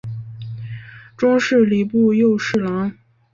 [1.15, 2.91] 终仕礼部右侍郎。